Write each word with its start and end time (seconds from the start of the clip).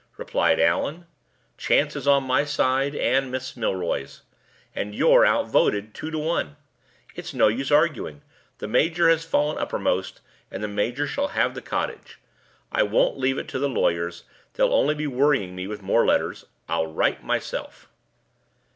replied 0.17 0.59
Allan. 0.59 1.05
"Chance 1.59 1.95
is 1.95 2.07
on 2.07 2.23
my 2.23 2.43
side, 2.43 2.95
and 2.95 3.29
Miss 3.31 3.55
Milroy's; 3.55 4.23
and 4.73 4.95
you're 4.95 5.23
outvoted, 5.27 5.93
two 5.93 6.09
to 6.09 6.17
one. 6.17 6.55
It's 7.13 7.35
no 7.35 7.49
use 7.49 7.69
arguing. 7.71 8.23
The 8.57 8.67
major 8.67 9.09
has 9.09 9.23
fallen 9.25 9.59
uppermost, 9.59 10.21
and 10.49 10.63
the 10.63 10.67
major 10.67 11.05
shall 11.05 11.27
have 11.37 11.53
the 11.53 11.61
cottage. 11.61 12.17
I 12.71 12.81
won't 12.81 13.19
leave 13.19 13.37
it 13.37 13.47
to 13.49 13.59
the 13.59 13.69
lawyers; 13.69 14.23
they'll 14.55 14.73
only 14.73 14.95
be 14.95 15.05
worrying 15.05 15.55
me 15.55 15.67
with 15.67 15.83
more 15.83 16.03
letters. 16.03 16.45
I'll 16.67 16.87
write 16.87 17.23
myself." 17.23 17.87